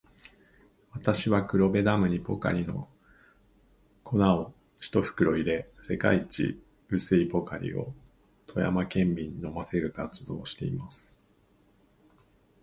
[0.93, 2.89] 私は、黒部ダムにポカリの
[4.03, 7.93] 粉を一袋入れ、世界一薄いポカリを
[8.47, 11.15] 富山県民に飲ませる活動をしています。